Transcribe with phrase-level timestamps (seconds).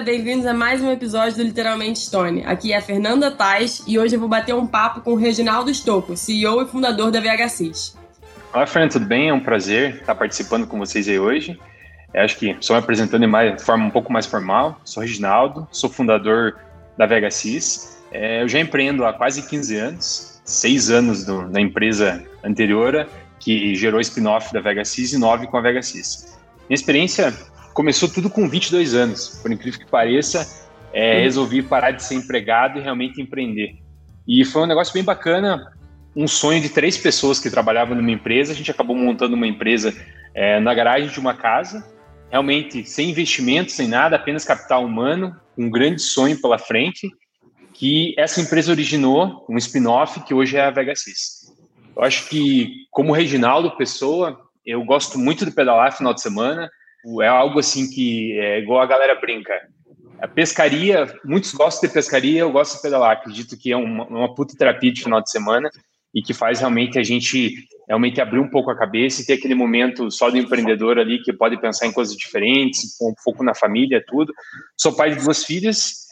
[0.00, 2.44] galera, bem-vindos a mais um episódio do Literalmente Stone.
[2.44, 5.72] Aqui é a Fernanda Tais e hoje eu vou bater um papo com o Reginaldo
[5.72, 7.96] Stocco, CEO e fundador da VHSIS.
[8.52, 9.28] Olá, Fernanda, tudo bem?
[9.28, 11.58] É um prazer estar participando com vocês aí hoje.
[12.14, 14.80] Eu acho que só me apresentando de forma um pouco mais formal.
[14.84, 16.58] Sou Reginaldo, sou fundador
[16.96, 17.98] da VHSIS.
[18.10, 23.06] É, eu já empreendo há quase 15 anos, seis anos do, na empresa anterior,
[23.38, 26.38] que gerou spin-off da VHSIS e nove com a VHSIS.
[26.68, 27.34] Minha experiência
[27.72, 30.68] começou tudo com 22 anos, por incrível que pareça.
[30.92, 31.22] É, uhum.
[31.22, 33.78] resolvi parar de ser empregado e realmente empreender.
[34.26, 35.72] E foi um negócio bem bacana,
[36.14, 38.52] um sonho de três pessoas que trabalhavam numa empresa.
[38.52, 39.94] A gente acabou montando uma empresa
[40.34, 41.86] é, na garagem de uma casa,
[42.28, 47.08] realmente sem investimento, sem nada, apenas capital humano, um grande sonho pela frente.
[47.72, 51.54] Que essa empresa originou um spin-off que hoje é a VHSIS.
[51.96, 56.68] Eu acho que, como Reginaldo Pessoa, eu gosto muito de pedalar final de semana
[57.20, 59.52] é algo assim que é igual a galera brinca.
[60.20, 63.12] A pescaria, muitos gostam de pescaria, eu gosto de pedalar.
[63.12, 65.70] Acredito que é uma, uma puta terapia de final de semana
[66.14, 67.54] e que faz realmente a gente
[67.88, 71.32] realmente abrir um pouco a cabeça e ter aquele momento só do empreendedor ali que
[71.32, 74.32] pode pensar em coisas diferentes, um foco na família, tudo.
[74.76, 76.06] Sou pai de duas filhas,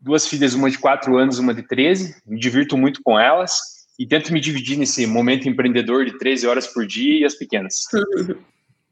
[0.00, 2.22] duas filhas, uma de quatro anos, uma de 13.
[2.26, 3.60] Me divirto muito com elas
[3.98, 7.84] e tento me dividir nesse momento empreendedor de 13 horas por dia e as pequenas.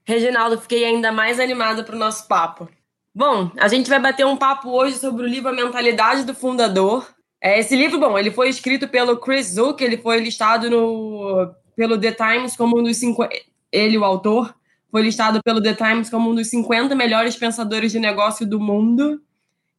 [0.07, 2.69] Reginaldo, fiquei ainda mais animada para o nosso papo.
[3.13, 7.13] Bom, a gente vai bater um papo hoje sobre o livro A Mentalidade do Fundador.
[7.43, 11.99] É, esse livro, bom, ele foi escrito pelo Chris Zook, ele foi listado no, pelo
[11.99, 13.27] The Times como um dos cinco,
[13.73, 14.55] ele, o autor,
[14.93, 19.21] foi listado pelo The Times como um dos 50 melhores pensadores de negócio do mundo.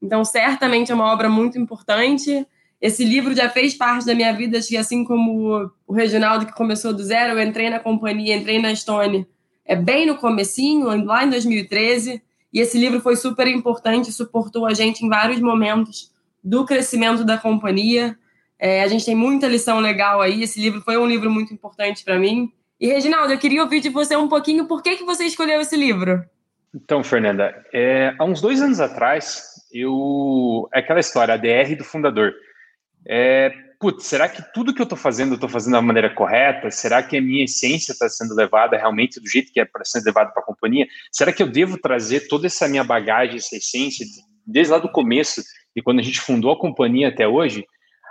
[0.01, 2.45] Então, certamente é uma obra muito importante.
[2.81, 7.01] Esse livro já fez parte da minha vida, assim como o Reginaldo, que começou do
[7.01, 9.25] zero, eu entrei na companhia, entrei na Stone
[9.67, 12.21] é bem no comecinho, lá em 2013,
[12.53, 16.11] e esse livro foi super importante, suportou a gente em vários momentos
[16.43, 18.17] do crescimento da companhia.
[18.57, 22.03] É, a gente tem muita lição legal aí, esse livro foi um livro muito importante
[22.03, 22.51] para mim.
[22.79, 25.75] E, Reginaldo, eu queria ouvir de você um pouquinho por que, que você escolheu esse
[25.75, 26.23] livro.
[26.73, 30.69] Então, Fernanda, é, há uns dois anos atrás, eu.
[30.73, 32.33] É aquela história, a DR do fundador.
[33.05, 36.69] É, putz, será que tudo que eu estou fazendo eu estou fazendo da maneira correta?
[36.71, 40.01] Será que a minha essência está sendo levada realmente do jeito que é para ser
[40.03, 40.87] levada para a companhia?
[41.11, 44.05] Será que eu devo trazer toda essa minha bagagem, essa essência,
[44.45, 45.41] desde lá do começo,
[45.75, 47.65] e quando a gente fundou a companhia até hoje?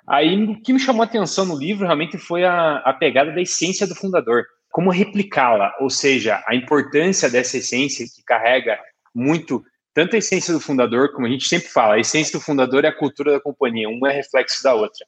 [0.08, 3.40] Aí o que me chamou a atenção no livro realmente foi a, a pegada da
[3.40, 4.44] essência do fundador.
[4.70, 8.78] Como replicá-la, ou seja, a importância dessa essência que carrega
[9.14, 9.64] muito
[9.96, 12.88] tanto a essência do fundador, como a gente sempre fala, a essência do fundador é
[12.88, 15.06] a cultura da companhia, uma é reflexo da outra.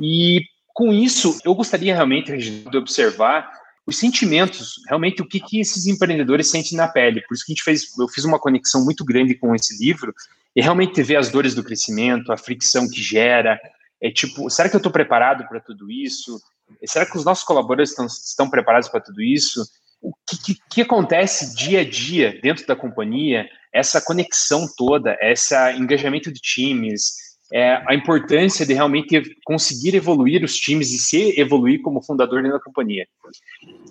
[0.00, 0.42] E
[0.74, 3.50] com isso, eu gostaria realmente de observar
[3.86, 7.20] os sentimentos, realmente o que, que esses empreendedores sentem na pele.
[7.22, 10.14] Por isso que a gente fez, eu fiz uma conexão muito grande com esse livro
[10.54, 13.58] e realmente ver as dores do crescimento, a fricção que gera.
[14.00, 16.40] É tipo, será que eu estou preparado para tudo isso?
[16.86, 19.64] Será que os nossos colaboradores estão, estão preparados para tudo isso?
[20.00, 23.48] O que, que, que acontece dia a dia dentro da companhia?
[23.72, 27.14] Essa conexão toda, esse engajamento de times,
[27.52, 32.56] é, a importância de realmente conseguir evoluir os times e se evoluir como fundador dentro
[32.56, 33.06] da companhia.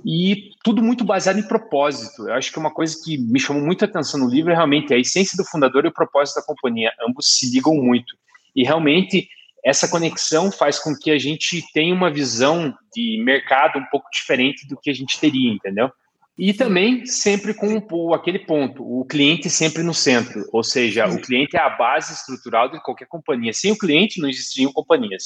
[0.04, 2.28] E tudo muito baseado em propósito.
[2.28, 4.98] Eu acho que uma coisa que me chamou muita atenção no livro é realmente a
[4.98, 6.92] essência do fundador e o propósito da companhia.
[7.08, 8.16] Ambos se ligam muito.
[8.56, 9.30] E realmente
[9.64, 14.68] essa conexão faz com que a gente tenha uma visão de mercado um pouco diferente
[14.68, 15.92] do que a gente teria, entendeu?
[16.38, 21.22] E também sempre com o, aquele ponto, o cliente sempre no centro, ou seja, o
[21.22, 23.53] cliente é a base estrutural de qualquer companhia.
[23.53, 25.25] Sem o cliente não existiriam companhias.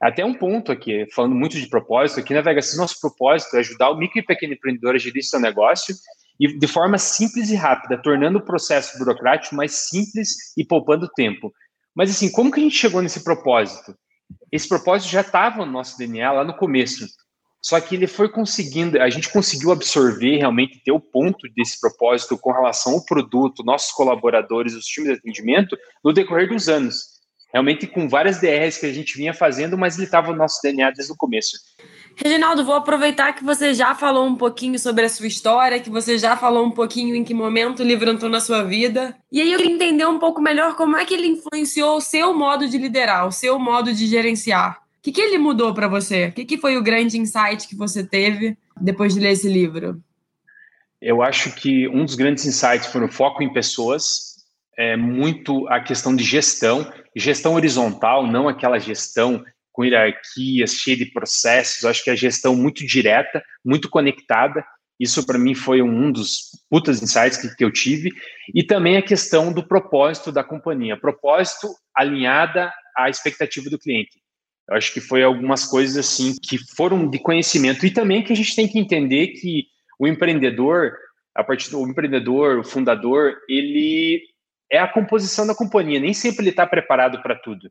[0.00, 3.90] Até um ponto aqui, falando muito de propósito, aqui na Vegas, nosso propósito é ajudar
[3.90, 5.94] o micro e pequeno empreendedor a gerir seu negócio
[6.40, 11.52] e de forma simples e rápida, tornando o processo burocrático mais simples e poupando tempo.
[11.94, 13.92] Mas assim, como que a gente chegou nesse propósito?
[14.52, 17.06] Esse propósito já estava no nosso DNA lá no começo.
[17.62, 22.38] Só que ele foi conseguindo, a gente conseguiu absorver realmente ter o ponto desse propósito
[22.38, 27.18] com relação ao produto, nossos colaboradores, os times de atendimento, no decorrer dos anos.
[27.52, 30.90] Realmente com várias DRs que a gente vinha fazendo, mas ele estava no nosso DNA
[30.90, 31.56] desde o começo.
[32.14, 36.18] Reginaldo, vou aproveitar que você já falou um pouquinho sobre a sua história, que você
[36.18, 39.16] já falou um pouquinho em que momento o livro entrou na sua vida.
[39.32, 42.34] E aí eu queria entender um pouco melhor como é que ele influenciou o seu
[42.34, 44.87] modo de liderar, o seu modo de gerenciar.
[45.08, 46.26] Que, que ele mudou para você?
[46.26, 50.02] O que, que foi o grande insight que você teve depois de ler esse livro?
[51.00, 54.36] Eu acho que um dos grandes insights foi o foco em pessoas,
[54.76, 61.06] é muito a questão de gestão, gestão horizontal, não aquela gestão com hierarquias, cheia de
[61.06, 61.84] processos.
[61.84, 64.62] Eu acho que é a gestão muito direta, muito conectada,
[65.00, 68.10] Isso para mim foi um dos putas insights que, que eu tive.
[68.54, 74.18] E também a questão do propósito da companhia, propósito alinhada à expectativa do cliente.
[74.68, 78.36] Eu acho que foi algumas coisas assim que foram de conhecimento e também que a
[78.36, 79.66] gente tem que entender que
[79.98, 80.92] o empreendedor,
[81.34, 84.22] a partir do empreendedor, o fundador, ele
[84.70, 85.98] é a composição da companhia.
[85.98, 87.70] Nem sempre ele está preparado para tudo.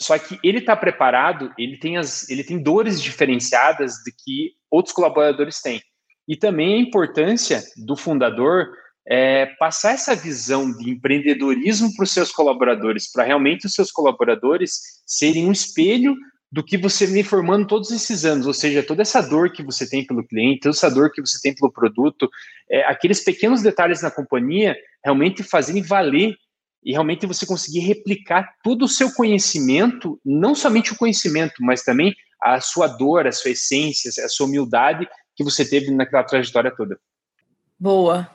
[0.00, 4.94] Só que ele está preparado, ele tem as, ele tem dores diferenciadas de que outros
[4.94, 5.80] colaboradores têm.
[6.28, 8.68] E também a importância do fundador
[9.06, 14.80] é, passar essa visão de empreendedorismo para os seus colaboradores, para realmente os seus colaboradores
[15.06, 16.16] serem um espelho
[16.50, 19.88] do que você vem formando todos esses anos, ou seja, toda essa dor que você
[19.88, 22.30] tem pelo cliente, toda essa dor que você tem pelo produto,
[22.70, 26.34] é, aqueles pequenos detalhes na companhia realmente fazerem valer
[26.84, 32.14] e realmente você conseguir replicar todo o seu conhecimento, não somente o conhecimento, mas também
[32.40, 36.96] a sua dor, a sua essência, a sua humildade que você teve naquela trajetória toda.
[37.78, 38.30] Boa.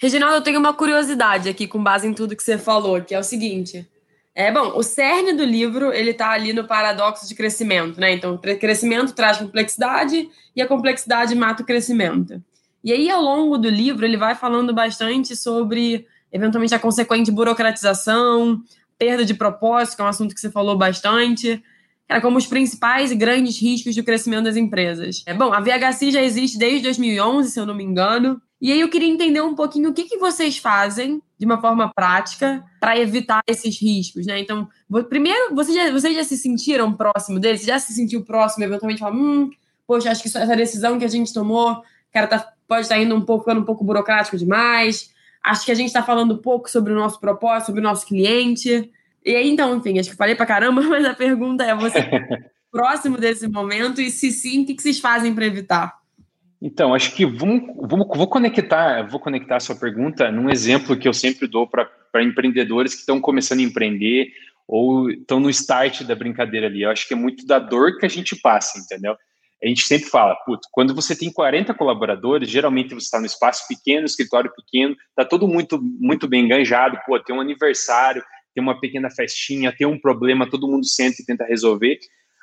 [0.00, 3.18] Reginaldo, eu tenho uma curiosidade aqui com base em tudo que você falou, que é
[3.18, 3.86] o seguinte.
[4.34, 8.14] É bom, o cerne do livro ele está ali no paradoxo de crescimento, né?
[8.14, 10.26] Então, crescimento traz complexidade
[10.56, 12.42] e a complexidade mata o crescimento.
[12.82, 18.62] E aí, ao longo do livro, ele vai falando bastante sobre, eventualmente, a consequente burocratização,
[18.96, 21.62] perda de propósito, que é um assunto que você falou bastante,
[22.08, 25.22] era como os principais e grandes riscos do crescimento das empresas.
[25.26, 28.80] É bom, a VHC já existe desde 2011, se eu não me engano, e aí
[28.80, 32.98] eu queria entender um pouquinho o que, que vocês fazem de uma forma prática para
[32.98, 34.38] evitar esses riscos, né?
[34.38, 34.68] Então,
[35.08, 37.62] primeiro, vocês já, vocês já se sentiram próximo deles?
[37.62, 39.48] Você já se sentiu próximo, eventualmente falar, hum,
[39.86, 43.14] poxa, acho que essa decisão que a gente tomou, cara, tá, pode estar tá indo
[43.14, 45.10] um pouco, ficando um pouco burocrático demais.
[45.42, 48.92] Acho que a gente está falando pouco sobre o nosso propósito, sobre o nosso cliente.
[49.24, 52.06] E aí, então, enfim, acho que falei para caramba, mas a pergunta é: você
[52.70, 54.02] próximo desse momento?
[54.02, 55.99] E se sim, o que vocês fazem para evitar?
[56.62, 61.08] Então, acho que vamos, vamos, vou conectar, vou conectar a sua pergunta num exemplo que
[61.08, 61.88] eu sempre dou para
[62.22, 64.30] empreendedores que estão começando a empreender
[64.68, 66.82] ou estão no start da brincadeira ali.
[66.82, 69.16] Eu acho que é muito da dor que a gente passa, entendeu?
[69.62, 73.66] A gente sempre fala, putz, quando você tem 40 colaboradores, geralmente você está no espaço
[73.66, 78.22] pequeno, escritório pequeno, está todo muito, muito bem enganjado, pô, tem um aniversário,
[78.54, 81.98] tem uma pequena festinha, tem um problema, todo mundo senta e tenta resolver.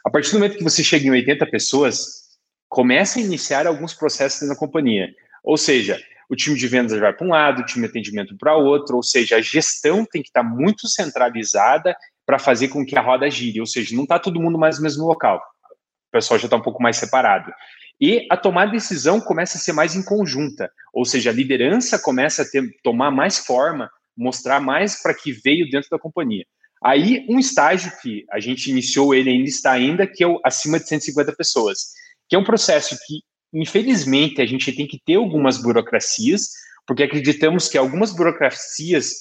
[0.05, 2.26] A partir do momento que você chega em 80 pessoas,
[2.69, 5.13] começa a iniciar alguns processos na companhia.
[5.43, 5.99] Ou seja,
[6.29, 9.03] o time de vendas vai para um lado, o time de atendimento para outro, ou
[9.03, 13.29] seja, a gestão tem que estar tá muito centralizada para fazer com que a roda
[13.29, 15.37] gire, ou seja, não está todo mundo mais no mesmo local.
[15.37, 17.51] O pessoal já está um pouco mais separado.
[17.99, 22.41] E a tomar decisão começa a ser mais em conjunta, ou seja, a liderança começa
[22.43, 26.45] a ter, tomar mais forma, mostrar mais para que veio dentro da companhia.
[26.83, 30.79] Aí, um estágio que a gente iniciou, ele ainda está ainda, que é o acima
[30.79, 31.93] de 150 pessoas
[32.29, 33.21] que é um processo que,
[33.53, 36.49] infelizmente, a gente tem que ter algumas burocracias,
[36.85, 39.11] porque acreditamos que algumas burocracias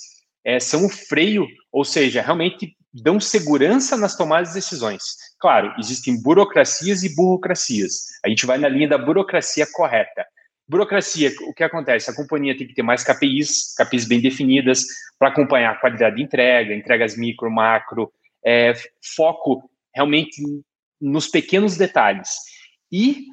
[0.45, 5.03] é, são o freio, ou seja, realmente dão segurança nas tomadas de decisões.
[5.39, 8.07] Claro, existem burocracias e burocracias.
[8.25, 10.25] A gente vai na linha da burocracia correta.
[10.69, 12.11] Burocracia, o que acontece?
[12.11, 14.85] A companhia tem que ter mais KPIs, KPIs bem definidas,
[15.19, 18.13] para acompanhar a qualidade de entrega, entregas micro, macro,
[18.45, 18.73] é,
[19.17, 20.41] foco realmente
[21.01, 22.31] nos pequenos detalhes.
[22.91, 23.27] E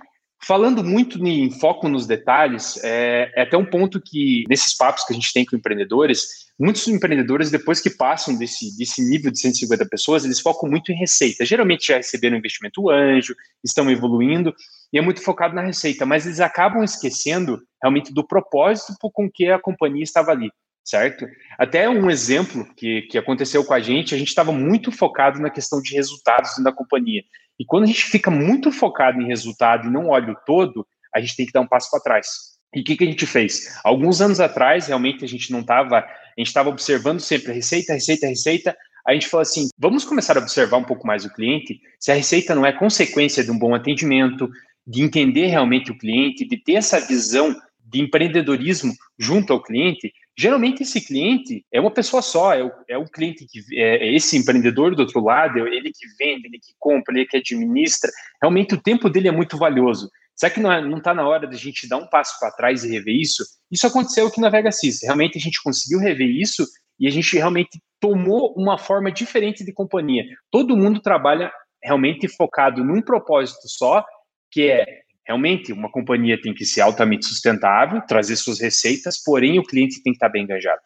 [0.45, 5.14] falando muito em foco nos detalhes, é, é, até um ponto que, nesses papos que
[5.14, 9.86] a gente tem com empreendedores, muitos empreendedores, depois que passam desse, desse nível de 150
[9.88, 11.45] pessoas, eles focam muito em receita.
[11.45, 13.33] Geralmente já receberam investimento anjo,
[13.64, 14.54] estão evoluindo,
[14.92, 19.50] e é muito focado na receita, mas eles acabam esquecendo realmente do propósito com que
[19.50, 20.52] a companhia estava ali
[20.86, 21.26] certo?
[21.57, 25.50] Até um exemplo que, que aconteceu com a gente, a gente estava muito focado na
[25.50, 27.24] questão de resultados da companhia.
[27.60, 31.19] E quando a gente fica muito focado em resultado e não olha o todo, a
[31.19, 32.28] gente tem que dar um passo para trás.
[32.74, 33.80] E o que, que a gente fez?
[33.83, 36.06] Alguns anos atrás, realmente a gente não estava, a
[36.38, 38.76] gente estava observando sempre a receita, receita, receita.
[39.06, 41.80] A gente falou assim: vamos começar a observar um pouco mais o cliente.
[42.00, 44.50] Se a receita não é consequência de um bom atendimento,
[44.88, 47.56] de entender realmente o cliente, de ter essa visão
[47.86, 52.97] de empreendedorismo junto ao cliente, geralmente esse cliente é uma pessoa só, é o, é
[52.97, 56.59] o cliente que é, é esse empreendedor do outro lado, é ele que vende, ele
[56.59, 58.09] que compra, ele que administra.
[58.42, 60.09] Realmente o tempo dele é muito valioso.
[60.35, 62.83] Será que não está é, na hora de a gente dar um passo para trás
[62.83, 63.44] e rever isso?
[63.71, 65.02] Isso aconteceu aqui na Vegasys.
[65.04, 66.66] Realmente a gente conseguiu rever isso
[66.99, 70.25] e a gente realmente tomou uma forma diferente de companhia.
[70.49, 74.04] Todo mundo trabalha realmente focado num propósito só,
[74.52, 79.63] que é Realmente, uma companhia tem que ser altamente sustentável, trazer suas receitas, porém o
[79.63, 80.81] cliente tem que estar bem engajado.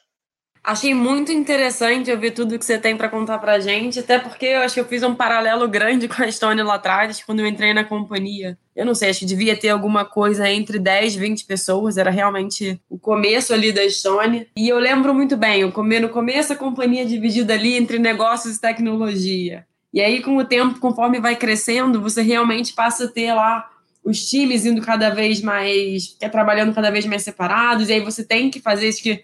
[0.63, 4.59] Achei muito interessante ouvir tudo que você tem para contar pra gente, até porque eu
[4.59, 7.73] acho que eu fiz um paralelo grande com a Estônia lá atrás, quando eu entrei
[7.73, 8.57] na companhia.
[8.75, 12.11] Eu não sei, acho que devia ter alguma coisa entre 10 e 20 pessoas, era
[12.11, 14.45] realmente o começo ali da Estônia.
[14.57, 19.65] E eu lembro muito bem, no começo a companhia dividida ali entre negócios e tecnologia.
[19.93, 23.69] E aí, com o tempo, conforme vai crescendo, você realmente passa a ter lá
[24.07, 28.23] os times indo cada vez mais, é, trabalhando cada vez mais separados, e aí você
[28.23, 29.23] tem que fazer isso que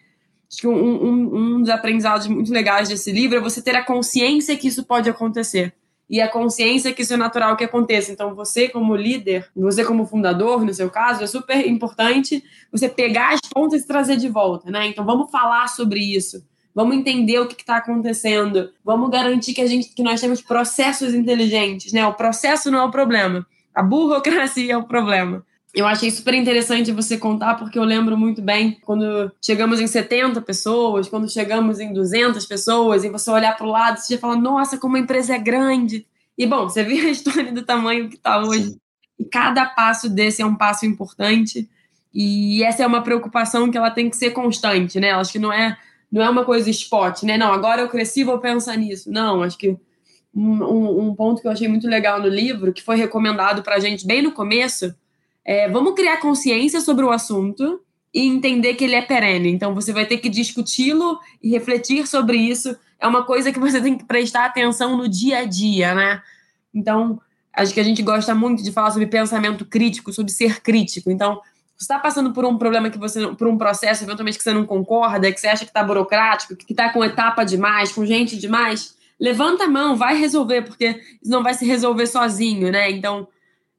[0.52, 3.84] Acho que um, um, um dos aprendizados muito legais desse livro é você ter a
[3.84, 5.74] consciência que isso pode acontecer
[6.08, 8.12] e a consciência que isso é natural que aconteça.
[8.12, 13.34] Então, você como líder, você como fundador, no seu caso, é super importante você pegar
[13.34, 14.86] as pontas e trazer de volta, né?
[14.88, 16.46] Então, vamos falar sobre isso.
[16.76, 18.70] Vamos entender o que está acontecendo.
[18.84, 22.06] Vamos garantir que a gente, que nós temos processos inteligentes, né?
[22.06, 23.44] O processo não é o problema.
[23.74, 25.46] A burocracia é o problema.
[25.74, 30.40] Eu achei super interessante você contar, porque eu lembro muito bem quando chegamos em 70
[30.42, 34.36] pessoas, quando chegamos em 200 pessoas, e você olhar para o lado, você já fala,
[34.36, 36.06] nossa, como a empresa é grande.
[36.38, 38.78] E, bom, você vê a história do tamanho que está hoje.
[39.18, 41.68] E cada passo desse é um passo importante.
[42.14, 45.12] E essa é uma preocupação que ela tem que ser constante, né?
[45.12, 45.76] Acho que não é,
[46.12, 47.36] não é uma coisa spot, né?
[47.36, 49.12] Não, agora eu cresci, vou pensar nisso.
[49.12, 49.76] Não, acho que
[50.36, 53.80] um, um, ponto que eu achei muito legal no livro, que foi recomendado para a
[53.80, 54.94] gente bem no começo,
[55.46, 57.82] é, vamos criar consciência sobre o assunto
[58.14, 59.50] e entender que ele é perene.
[59.52, 62.76] Então, você vai ter que discuti-lo e refletir sobre isso.
[63.00, 66.22] É uma coisa que você tem que prestar atenção no dia a dia, né?
[66.74, 67.20] Então,
[67.52, 71.12] acho que a gente gosta muito de falar sobre pensamento crítico, sobre ser crítico.
[71.12, 71.42] Então,
[71.76, 74.66] você está passando por um problema que você, por um processo, eventualmente que você não
[74.66, 78.96] concorda, que você acha que está burocrático, que está com etapa demais, com gente demais,
[79.20, 82.92] levanta a mão, vai resolver, porque não vai se resolver sozinho, né?
[82.92, 83.28] Então,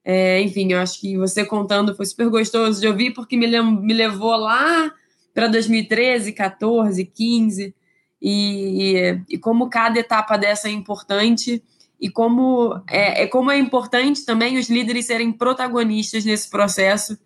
[0.04, 3.94] é, enfim, eu acho que você contando foi super gostoso de ouvir, porque me, me
[3.94, 4.92] levou lá
[5.32, 7.74] para 2013, 14, 15,
[8.20, 11.62] e, e, como cada etapa dessa é importante,
[12.00, 17.18] e como é, é, como é importante também os líderes serem protagonistas nesse processo,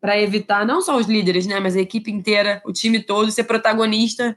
[0.00, 3.44] para evitar, não só os líderes, né, mas a equipe inteira, o time todo, ser
[3.44, 4.36] protagonista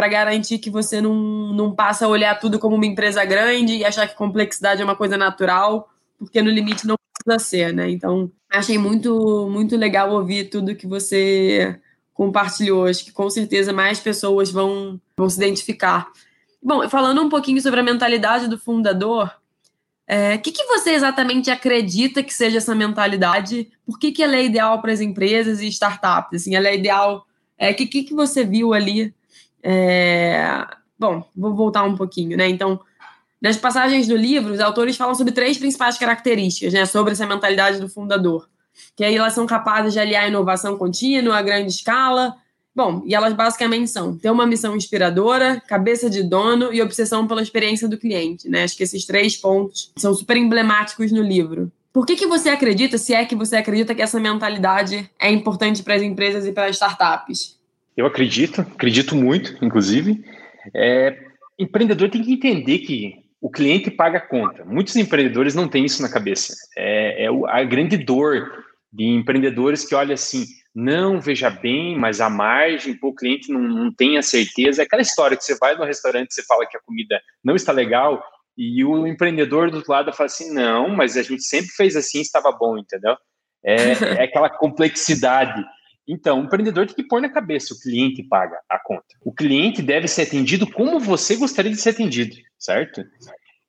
[0.00, 3.84] para garantir que você não, não passa a olhar tudo como uma empresa grande e
[3.84, 7.90] achar que complexidade é uma coisa natural, porque no limite não precisa ser, né?
[7.90, 11.78] Então, achei muito, muito legal ouvir tudo que você
[12.14, 12.86] compartilhou.
[12.86, 16.10] Acho que com certeza mais pessoas vão, vão se identificar.
[16.62, 19.30] Bom, falando um pouquinho sobre a mentalidade do fundador, o
[20.06, 23.70] é, que, que você exatamente acredita que seja essa mentalidade?
[23.84, 26.40] Por que, que ela é ideal para as empresas e startups?
[26.40, 27.18] Assim, ela é ideal.
[27.18, 27.22] O
[27.58, 29.12] é, que, que, que você viu ali?
[29.62, 30.66] É,
[30.98, 32.48] bom, vou voltar um pouquinho, né?
[32.48, 32.80] Então,
[33.40, 37.80] nas passagens do livro, os autores falam sobre três principais características, né, sobre essa mentalidade
[37.80, 38.48] do fundador.
[38.94, 42.34] Que aí elas são capazes de aliar inovação contínua a grande escala.
[42.74, 47.42] Bom, e elas basicamente são ter uma missão inspiradora, cabeça de dono e obsessão pela
[47.42, 48.48] experiência do cliente.
[48.48, 48.62] Né?
[48.62, 51.72] Acho que esses três pontos são super emblemáticos no livro.
[51.92, 55.82] Por que, que você acredita, se é que você acredita que essa mentalidade é importante
[55.82, 57.58] para as empresas e para as startups?
[57.96, 60.24] Eu acredito, acredito muito, inclusive.
[60.74, 61.16] É,
[61.58, 64.64] empreendedor tem que entender que o cliente paga a conta.
[64.64, 66.54] Muitos empreendedores não têm isso na cabeça.
[66.76, 70.44] É, é a grande dor de empreendedores que olha assim,
[70.74, 74.82] não, veja bem, mas a margem, pô, o cliente não, não tem a certeza.
[74.82, 77.72] É aquela história que você vai no restaurante, você fala que a comida não está
[77.72, 78.22] legal,
[78.56, 82.20] e o empreendedor do outro lado fala assim, não, mas a gente sempre fez assim,
[82.20, 83.16] estava bom, entendeu?
[83.64, 85.64] É, é aquela complexidade.
[86.12, 89.06] Então, o empreendedor tem que pôr na cabeça, o cliente paga a conta.
[89.24, 93.04] O cliente deve ser atendido como você gostaria de ser atendido, certo?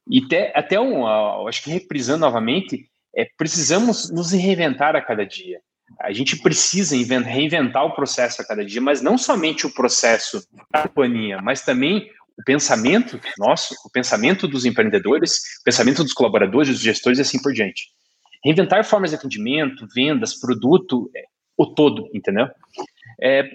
[0.10, 1.05] E até, até um,
[1.48, 5.60] acho que reprisando novamente, é, precisamos nos reinventar a cada dia.
[6.00, 10.88] A gente precisa reinventar o processo a cada dia, mas não somente o processo da
[10.88, 16.81] companhia, mas também o pensamento nosso, o pensamento dos empreendedores, o pensamento dos colaboradores, dos
[16.81, 17.83] gestores e assim por diante.
[18.43, 21.24] Reinventar formas de atendimento, vendas, produto, é,
[21.63, 22.48] o todo, entendeu?
[23.22, 23.50] É,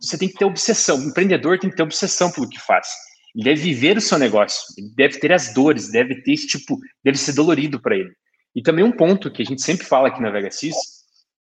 [0.00, 0.98] você tem que ter obsessão.
[0.98, 2.88] O empreendedor tem que ter obsessão pelo que faz.
[3.34, 6.78] Ele deve viver o seu negócio, ele deve ter as dores, deve ter esse tipo,
[7.04, 8.10] deve ser dolorido para ele.
[8.54, 10.74] E também um ponto que a gente sempre fala aqui na VHSIS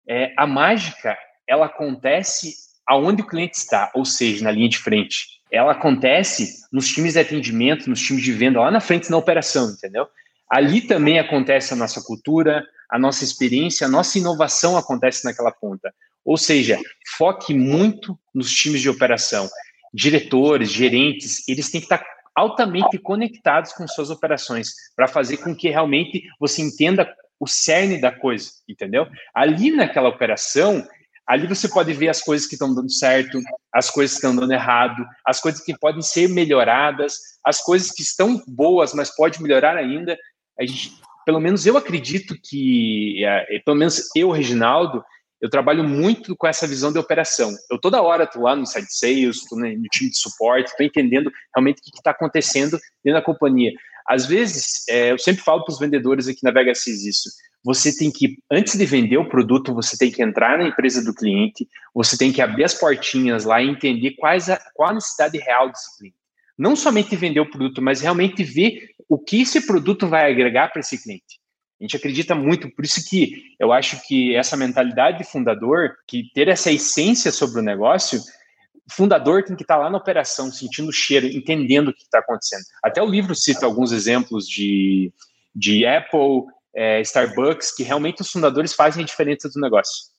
[0.08, 2.54] é a mágica, ela acontece
[2.86, 5.26] aonde o cliente está, ou seja, na linha de frente.
[5.50, 9.70] Ela acontece nos times de atendimento, nos times de venda, lá na frente na operação,
[9.70, 10.06] entendeu?
[10.50, 15.92] Ali também acontece a nossa cultura, a nossa experiência, a nossa inovação acontece naquela ponta.
[16.24, 16.78] Ou seja,
[17.16, 19.48] foque muito nos times de operação.
[19.92, 25.70] Diretores, gerentes, eles têm que estar altamente conectados com suas operações para fazer com que
[25.70, 29.06] realmente você entenda o cerne da coisa, entendeu?
[29.34, 30.86] Ali naquela operação,
[31.26, 33.40] Ali você pode ver as coisas que estão dando certo,
[33.74, 38.02] as coisas que estão dando errado, as coisas que podem ser melhoradas, as coisas que
[38.02, 40.16] estão boas, mas pode melhorar ainda.
[40.58, 45.04] A gente, pelo menos eu acredito que, é, pelo menos eu, Reginaldo,
[45.40, 47.52] eu trabalho muito com essa visão de operação.
[47.68, 51.30] Eu toda hora estou lá no site sales, estou no time de suporte, estou entendendo
[51.54, 53.72] realmente o que está acontecendo dentro da companhia.
[54.06, 57.28] Às vezes, é, eu sempre falo para os vendedores aqui na VHSIS isso.
[57.64, 61.12] Você tem que, antes de vender o produto, você tem que entrar na empresa do
[61.12, 65.36] cliente, você tem que abrir as portinhas lá e entender quais a, qual a necessidade
[65.38, 66.15] real desse cliente.
[66.58, 70.80] Não somente vender o produto, mas realmente ver o que esse produto vai agregar para
[70.80, 71.40] esse cliente.
[71.80, 76.30] A gente acredita muito, por isso que eu acho que essa mentalidade de fundador, que
[76.34, 80.88] ter essa essência sobre o negócio, o fundador tem que estar lá na operação, sentindo
[80.88, 82.62] o cheiro, entendendo o que está acontecendo.
[82.82, 85.12] Até o livro cita alguns exemplos de,
[85.54, 86.44] de Apple,
[86.74, 90.15] é, Starbucks, que realmente os fundadores fazem a diferença do negócio.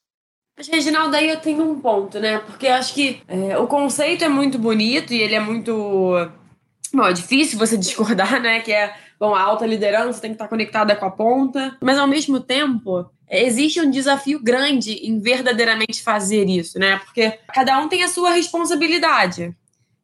[0.58, 2.40] Mas, Reginaldo, aí eu tenho um ponto, né?
[2.40, 5.72] Porque eu acho que é, o conceito é muito bonito e ele é muito.
[6.92, 8.60] Bom, é difícil você discordar, né?
[8.62, 12.08] Que é, bom, a alta liderança tem que estar conectada com a ponta, mas ao
[12.08, 16.98] mesmo tempo, existe um desafio grande em verdadeiramente fazer isso, né?
[17.06, 19.56] Porque cada um tem a sua responsabilidade.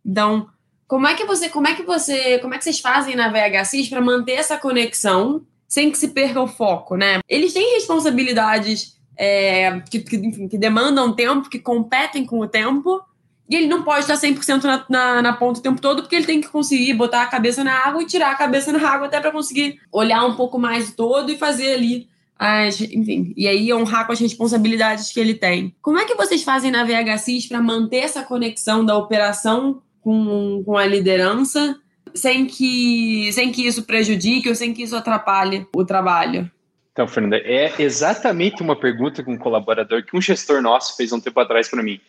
[0.06, 0.48] Então,
[0.88, 3.90] como é que você, como é que você, como é que vocês fazem na VHCs
[3.90, 7.22] para manter essa conexão sem que se perca o foco, né?
[7.28, 13.02] Eles têm responsabilidades é, que, que, enfim, que demandam tempo, que competem com o tempo,
[13.50, 16.26] e ele não pode estar 100% na, na, na ponta o tempo todo, porque ele
[16.26, 19.20] tem que conseguir botar a cabeça na água e tirar a cabeça na água até
[19.20, 24.06] para conseguir olhar um pouco mais todo e fazer ali as, enfim, e aí honrar
[24.06, 25.76] com as responsabilidades que ele tem.
[25.82, 30.78] Como é que vocês fazem na VHCs para manter essa conexão da operação com, com
[30.78, 31.78] a liderança
[32.14, 36.50] sem que, sem que isso prejudique ou sem que isso atrapalhe o trabalho?
[36.94, 41.20] Então, Fernanda, é exatamente uma pergunta que um colaborador, que um gestor nosso fez um
[41.20, 42.00] tempo atrás para mim.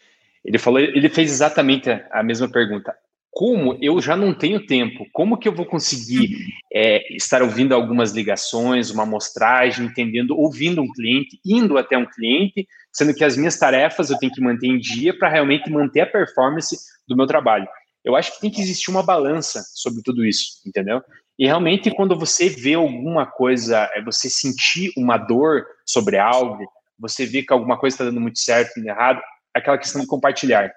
[0.45, 2.95] Ele falou, ele fez exatamente a mesma pergunta
[3.35, 6.37] como eu já não tenho tempo, como que eu vou conseguir
[6.73, 12.67] é, estar ouvindo algumas ligações, uma amostragem, entendendo, ouvindo um cliente, indo até um cliente,
[12.93, 16.07] sendo que as minhas tarefas eu tenho que manter em dia para realmente manter a
[16.07, 16.77] performance
[17.09, 17.67] do meu trabalho.
[18.05, 21.03] Eu acho que tem que existir uma balança sobre tudo isso, entendeu?
[21.39, 26.65] E realmente, quando você vê alguma coisa, é você sentir uma dor sobre algo,
[26.99, 29.21] você vê que alguma coisa está dando muito certo e errado,
[29.53, 30.73] aquela questão de compartilhar.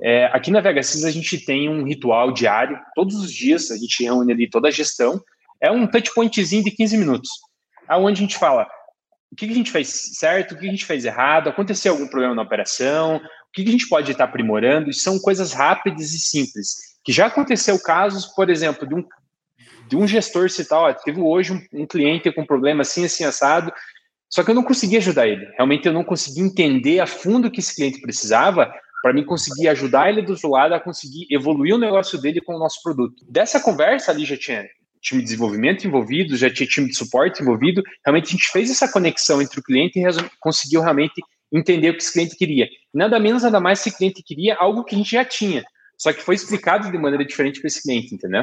[0.00, 4.02] É, aqui na VHSys a gente tem um ritual diário, todos os dias a gente
[4.02, 5.20] reúne ali toda a gestão.
[5.60, 7.30] É um touch pointzinho de 15 minutos,
[7.86, 8.66] aonde a gente fala
[9.30, 12.34] o que a gente fez certo, o que a gente fez errado, aconteceu algum problema
[12.34, 13.20] na operação, o
[13.52, 16.74] que a gente pode estar aprimorando, e são coisas rápidas e simples.
[17.04, 19.04] Que já aconteceu casos, por exemplo, de um,
[19.90, 23.72] de um gestor citar, ó, teve hoje um, um cliente com problema assim, assim, assado,
[24.28, 25.44] só que eu não consegui ajudar ele.
[25.56, 28.72] Realmente eu não consegui entender a fundo o que esse cliente precisava,
[29.02, 32.54] para mim conseguir ajudar ele do outro lado a conseguir evoluir o negócio dele com
[32.54, 33.16] o nosso produto.
[33.28, 34.64] Dessa conversa ali já tinha
[35.02, 37.82] time de desenvolvimento envolvido, já tinha time de suporte envolvido.
[38.06, 40.04] Realmente a gente fez essa conexão entre o cliente e
[40.38, 41.20] conseguiu realmente
[41.52, 42.68] entender o que esse cliente queria.
[42.94, 45.64] Nada menos, nada mais, esse cliente queria algo que a gente já tinha,
[46.00, 48.42] só que foi explicado de maneira diferente para esse cliente, entendeu?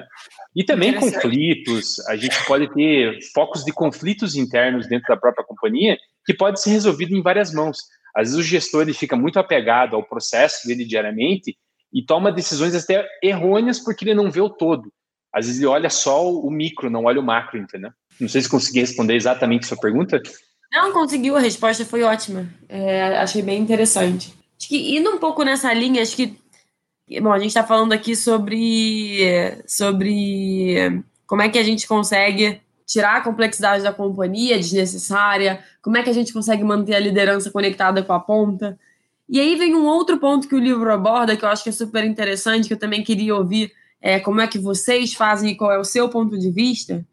[0.55, 5.97] E também conflitos, a gente pode ter focos de conflitos internos dentro da própria companhia
[6.23, 7.79] que pode ser resolvido em várias mãos.
[8.15, 11.57] Às vezes o gestor ele fica muito apegado ao processo dele diariamente
[11.91, 14.93] e toma decisões até errôneas porque ele não vê o todo.
[15.33, 17.89] Às vezes ele olha só o micro, não olha o macro, entendeu?
[18.19, 20.21] Não sei se consegui responder exatamente a sua pergunta.
[20.71, 22.47] Não, conseguiu, a resposta foi ótima.
[22.69, 24.31] É, achei bem interessante.
[24.59, 26.37] Acho que indo um pouco nessa linha, acho que.
[27.21, 33.17] Bom, a gente está falando aqui sobre, sobre como é que a gente consegue tirar
[33.17, 38.03] a complexidade da companhia desnecessária, como é que a gente consegue manter a liderança conectada
[38.03, 38.77] com a ponta.
[39.29, 41.73] E aí vem um outro ponto que o livro aborda, que eu acho que é
[41.73, 45.71] super interessante, que eu também queria ouvir é, como é que vocês fazem e qual
[45.71, 47.05] é o seu ponto de vista,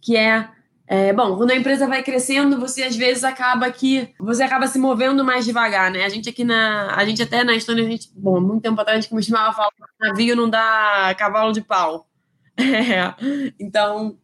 [0.00, 0.48] que é,
[0.88, 4.78] é, bom, quando a empresa vai crescendo, você às vezes acaba que você acaba se
[4.78, 6.04] movendo mais devagar, né?
[6.04, 8.98] A gente aqui na, a gente até na Estônia, a gente, bom, muito tempo atrás
[8.98, 12.06] a gente costumava falar, navio não dá cavalo de pau.
[12.58, 14.16] É, então,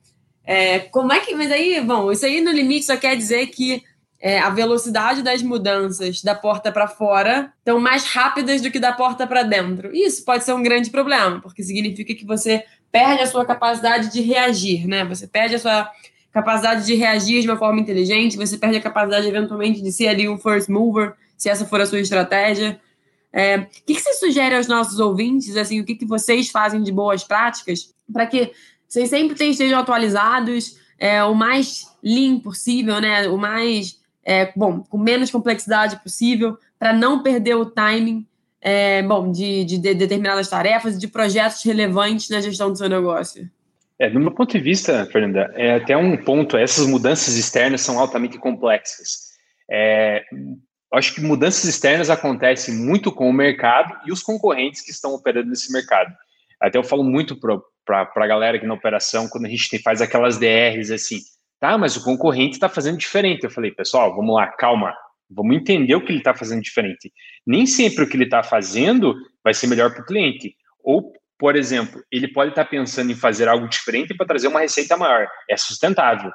[0.43, 1.35] é, como é que.
[1.35, 3.83] Mas aí, bom, isso aí no limite só quer dizer que
[4.19, 8.93] é, a velocidade das mudanças da porta para fora estão mais rápidas do que da
[8.93, 9.95] porta para dentro.
[9.95, 14.23] Isso pode ser um grande problema, porque significa que você perde a sua capacidade de
[14.23, 15.05] reagir, né?
[15.05, 15.91] Você perde a sua
[16.33, 20.29] capacidade de reagir de uma forma inteligente, você perde a capacidade, eventualmente, de ser ali
[20.29, 22.81] um first mover, se essa for a sua estratégia.
[23.33, 26.83] É, o que, que você sugere aos nossos ouvintes, assim, o que, que vocês fazem
[26.83, 28.53] de boas práticas para que
[28.89, 33.27] vocês sempre estejam atualizados, é, o mais lean possível, né?
[33.29, 38.27] O mais, é, bom, com menos complexidade possível, para não perder o timing
[38.61, 43.51] é, bom, de, de, de, determinadas tarefas, de projetos relevantes na gestão do seu negócio?
[44.03, 48.01] É, do meu ponto de vista, Fernanda, é até um ponto, essas mudanças externas são
[48.01, 49.31] altamente complexas.
[49.71, 50.25] É,
[50.93, 55.51] acho que mudanças externas acontecem muito com o mercado e os concorrentes que estão operando
[55.51, 56.13] nesse mercado.
[56.61, 60.37] Até eu falo muito para a galera aqui na operação, quando a gente faz aquelas
[60.37, 61.21] DRs assim,
[61.61, 63.45] tá, mas o concorrente está fazendo diferente.
[63.45, 64.93] Eu falei, pessoal, vamos lá, calma,
[65.35, 67.13] Vamos entender o que ele está fazendo diferente.
[67.47, 70.55] Nem sempre o que ele está fazendo vai ser melhor para o cliente.
[70.83, 71.13] Ou,
[71.43, 74.97] por exemplo, ele pode estar tá pensando em fazer algo diferente para trazer uma receita
[74.97, 75.27] maior.
[75.51, 76.31] É sustentável.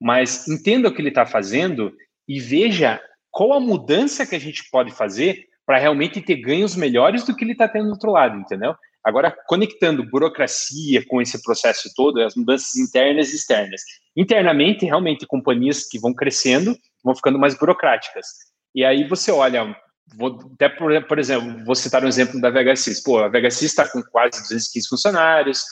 [0.00, 1.92] Mas entenda o que ele está fazendo
[2.28, 7.24] e veja qual a mudança que a gente pode fazer para realmente ter ganhos melhores
[7.24, 8.76] do que ele está tendo do outro lado, entendeu?
[9.02, 13.82] Agora, conectando burocracia com esse processo todo, as mudanças internas e externas.
[14.16, 18.24] Internamente, realmente, companhias que vão crescendo vão ficando mais burocráticas.
[18.72, 19.76] E aí você olha,
[20.16, 23.02] vou, até por, por exemplo, vou citar um exemplo da VHSIS.
[23.02, 25.64] Pô, a VHSIS está com quase 215 funcionários,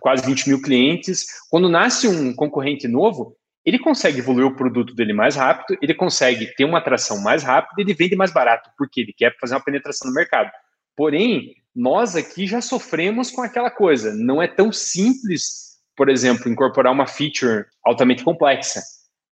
[0.00, 1.26] quase 20 mil clientes.
[1.50, 6.46] Quando nasce um concorrente novo, ele consegue evoluir o produto dele mais rápido, ele consegue
[6.54, 10.08] ter uma atração mais rápida, ele vende mais barato, porque ele quer fazer uma penetração
[10.08, 10.50] no mercado.
[10.96, 14.14] Porém, nós aqui já sofremos com aquela coisa.
[14.14, 18.80] Não é tão simples, por exemplo, incorporar uma feature altamente complexa.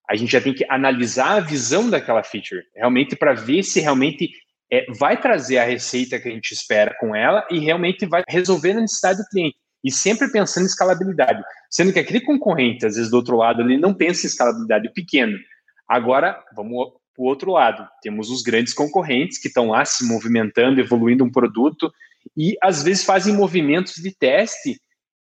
[0.09, 4.31] A gente já tem que analisar a visão daquela feature, realmente para ver se realmente
[4.71, 8.73] é, vai trazer a receita que a gente espera com ela e realmente vai resolver
[8.73, 9.57] a necessidade do cliente.
[9.85, 11.43] E sempre pensando em escalabilidade.
[11.71, 15.39] Sendo que aquele concorrente, às vezes do outro lado, ele não pensa em escalabilidade pequeno.
[15.89, 17.89] Agora, vamos para o outro lado.
[18.03, 21.93] Temos os grandes concorrentes que estão lá se movimentando, evoluindo um produto
[22.37, 24.81] e às vezes fazem movimentos de teste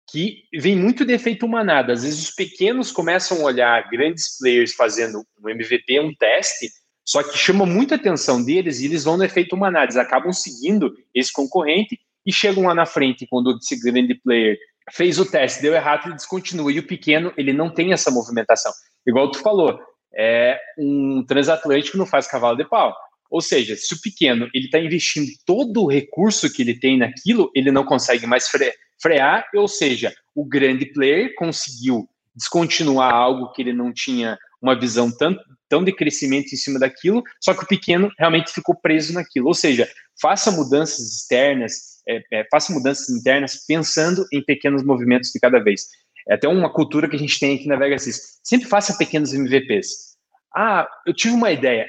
[0.09, 1.93] que vem muito de efeito manada.
[1.93, 6.69] Às vezes os pequenos começam a olhar grandes players fazendo um MVP, um teste,
[7.05, 10.93] só que chama muita atenção deles e eles vão no efeito manada, eles acabam seguindo
[11.13, 14.57] esse concorrente e chegam lá na frente quando esse grande player
[14.91, 16.71] fez o teste, deu errado, ele descontinua.
[16.71, 18.71] E o pequeno, ele não tem essa movimentação.
[19.05, 19.79] Igual tu falou,
[20.13, 22.95] é, um transatlântico não faz cavalo de pau.
[23.29, 27.51] Ou seja, se o pequeno ele está investindo todo o recurso que ele tem naquilo,
[27.53, 33.61] ele não consegue mais fre frear, ou seja, o grande player conseguiu descontinuar algo que
[33.61, 35.35] ele não tinha uma visão tão,
[35.67, 39.47] tão de crescimento em cima daquilo, só que o pequeno realmente ficou preso naquilo.
[39.47, 39.89] Ou seja,
[40.21, 45.87] faça mudanças externas, é, é, faça mudanças internas pensando em pequenos movimentos de cada vez.
[46.29, 48.39] É até uma cultura que a gente tem aqui na Vegas.
[48.43, 50.17] Sempre faça pequenos MVPs.
[50.55, 51.87] Ah, eu tive uma ideia.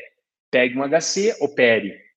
[0.51, 2.09] Pegue um HC, opere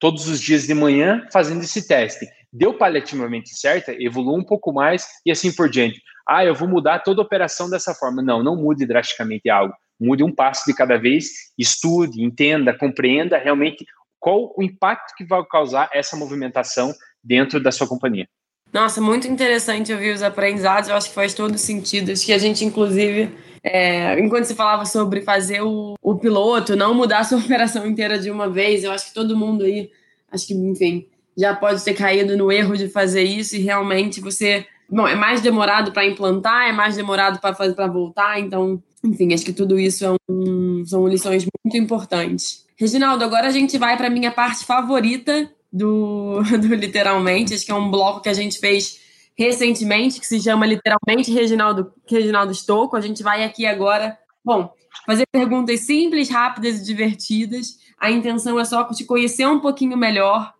[0.00, 2.26] todos os dias de manhã fazendo esse teste.
[2.52, 6.00] Deu paliativamente certa, evolua um pouco mais e assim por diante.
[6.28, 8.22] Ah, eu vou mudar toda a operação dessa forma.
[8.22, 9.74] Não, não mude drasticamente algo.
[10.00, 11.26] Mude um passo de cada vez,
[11.58, 13.84] estude, entenda, compreenda realmente
[14.18, 18.26] qual o impacto que vai causar essa movimentação dentro da sua companhia.
[18.72, 20.88] Nossa, muito interessante ouvir os aprendizados.
[20.88, 22.12] Eu acho que faz todo sentido.
[22.12, 26.94] Acho que a gente, inclusive, é, enquanto você falava sobre fazer o, o piloto, não
[26.94, 29.90] mudar a sua operação inteira de uma vez, eu acho que todo mundo aí,
[30.30, 31.08] acho que, enfim,
[31.40, 34.66] já pode ter caído no erro de fazer isso e realmente você.
[34.88, 39.52] Bom, é mais demorado para implantar, é mais demorado para voltar, então, enfim, acho que
[39.52, 42.66] tudo isso é um, são lições muito importantes.
[42.76, 47.70] Reginaldo, agora a gente vai para a minha parte favorita do, do Literalmente, acho que
[47.70, 48.98] é um bloco que a gente fez
[49.36, 52.96] recentemente, que se chama literalmente Reginaldo, Reginaldo Estouco.
[52.96, 54.70] A gente vai aqui agora, bom,
[55.06, 57.78] fazer perguntas simples, rápidas e divertidas.
[57.98, 60.52] A intenção é só te conhecer um pouquinho melhor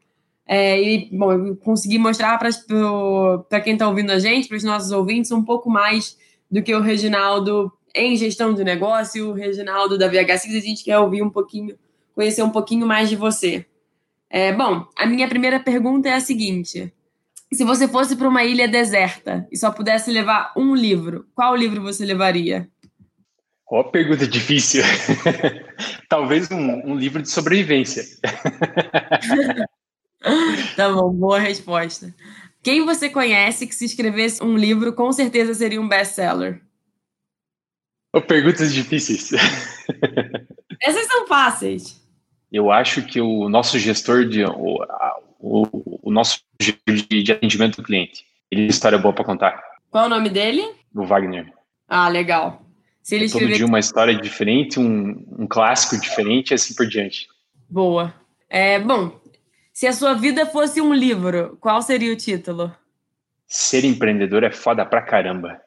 [0.53, 5.31] é, e, bom, conseguir mostrar para quem está ouvindo a gente, para os nossos ouvintes,
[5.31, 6.19] um pouco mais
[6.51, 10.49] do que o Reginaldo em gestão de negócio, o Reginaldo da VHC.
[10.49, 11.79] A gente quer ouvir um pouquinho,
[12.17, 13.65] conhecer um pouquinho mais de você.
[14.29, 16.93] É, bom, a minha primeira pergunta é a seguinte:
[17.53, 21.81] se você fosse para uma ilha deserta e só pudesse levar um livro, qual livro
[21.81, 22.69] você levaria?
[23.71, 24.83] Ó, oh, pergunta difícil.
[26.11, 28.03] Talvez um, um, livro de sobrevivência.
[30.77, 32.15] tá bom, boa resposta.
[32.63, 36.61] Quem você conhece que se escrevesse um livro com certeza seria um best-seller?
[38.13, 39.31] Oh, perguntas difíceis.
[40.83, 42.01] Essas são fáceis.
[42.53, 44.85] Eu acho que o nosso gestor de o,
[45.39, 46.77] o, o nosso de,
[47.23, 48.25] de, atendimento do cliente.
[48.51, 49.63] Ele tem história boa para contar.
[49.91, 50.63] Qual é o nome dele?
[50.95, 51.53] O Wagner.
[51.89, 52.63] Ah, legal.
[53.03, 53.49] Se ele é escrever...
[53.49, 57.29] Todo dia uma história diferente, um, um clássico diferente e assim por diante.
[57.69, 58.13] Boa.
[58.49, 59.20] É, bom,
[59.81, 62.71] se a sua vida fosse um livro, qual seria o título?
[63.47, 65.59] Ser empreendedor é foda pra caramba.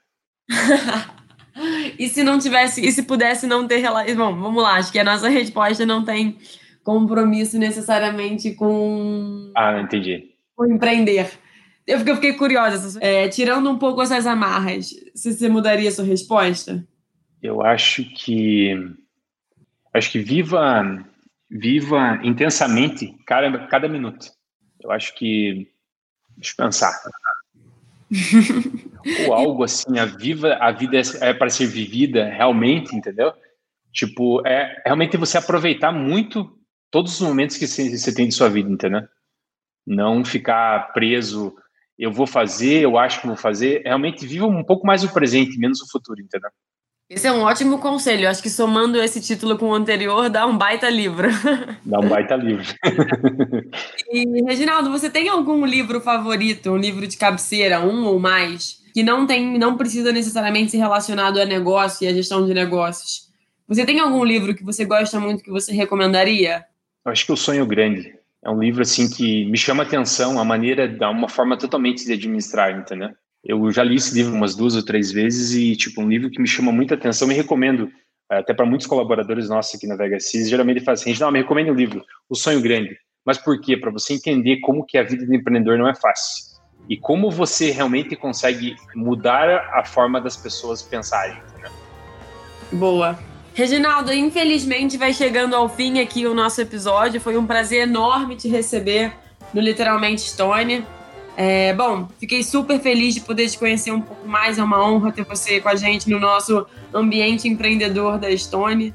[1.97, 4.15] e se não tivesse, e se pudesse não ter relação.
[4.15, 6.37] Bom, vamos lá, acho que a nossa resposta não tem
[6.83, 9.51] compromisso necessariamente com.
[9.57, 10.35] Ah, entendi.
[10.55, 11.31] Com empreender.
[11.87, 15.91] Eu fiquei, eu fiquei curiosa, é, tirando um pouco essas amarras, se você mudaria a
[15.91, 16.87] sua resposta?
[17.41, 18.75] Eu acho que
[19.91, 21.03] acho que viva
[21.53, 24.31] viva intensamente cada, cada minuto.
[24.81, 25.71] Eu acho que
[26.35, 26.91] deixa eu pensar.
[29.27, 33.31] Ou algo assim, a viva a vida é, é para ser vivida realmente, entendeu?
[33.91, 36.57] Tipo, é realmente você aproveitar muito
[36.89, 39.01] todos os momentos que você tem de sua vida, entendeu?
[39.85, 41.55] Não ficar preso
[41.97, 43.83] eu vou fazer, eu acho que vou fazer.
[43.85, 46.49] Realmente viva um pouco mais o presente, menos o futuro, entendeu?
[47.09, 48.23] Esse é um ótimo conselho.
[48.23, 51.27] Eu acho que somando esse título com o anterior, dá um baita livro.
[51.85, 52.65] Dá um baita livro.
[54.11, 59.03] e, Reginaldo, você tem algum livro favorito, um livro de cabeceira, um ou mais, que
[59.03, 63.29] não tem, não precisa necessariamente ser relacionado a negócio e a gestão de negócios?
[63.67, 66.65] Você tem algum livro que você gosta muito que você recomendaria?
[67.05, 70.43] Eu acho que o Sonho Grande é um livro assim que me chama atenção a
[70.43, 73.09] maneira, dá uma forma totalmente de administrar, entendeu?
[73.43, 76.41] Eu já li esse livro umas duas ou três vezes e tipo um livro que
[76.41, 77.91] me chama muita atenção, me recomendo
[78.31, 81.71] eh, até para muitos colaboradores nossos aqui na Vegas geralmente fazem assim, não, me recomenda
[81.71, 82.97] o livro O Sonho Grande.
[83.25, 83.77] Mas por quê?
[83.77, 86.53] Para você entender como que a vida do empreendedor não é fácil
[86.89, 91.37] e como você realmente consegue mudar a forma das pessoas pensarem.
[91.49, 91.71] Entendeu?
[92.73, 93.17] Boa.
[93.53, 97.21] Reginaldo, infelizmente vai chegando ao fim aqui o nosso episódio.
[97.21, 99.13] Foi um prazer enorme te receber
[99.53, 100.83] no Literalmente Stone.
[101.35, 104.57] É, bom, fiquei super feliz de poder te conhecer um pouco mais.
[104.57, 108.93] É uma honra ter você com a gente no nosso ambiente empreendedor da Stone.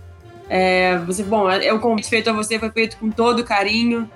[0.49, 4.09] É, você, bom, é, o convite feito a você foi feito com todo carinho.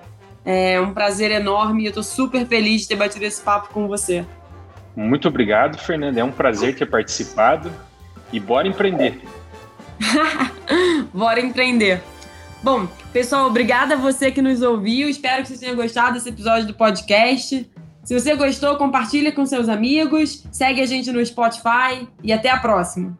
[0.44, 3.86] É um prazer enorme e eu estou super feliz de ter batido esse papo com
[3.86, 4.24] você.
[4.96, 6.20] Muito obrigado, Fernanda.
[6.20, 7.72] É um prazer ter participado
[8.32, 9.20] e bora empreender.
[11.12, 12.02] Bora empreender.
[12.62, 15.08] Bom, pessoal, obrigada a você que nos ouviu.
[15.08, 17.68] Espero que você tenha gostado desse episódio do podcast.
[18.04, 22.58] Se você gostou, compartilhe com seus amigos, segue a gente no Spotify e até a
[22.58, 23.16] próxima.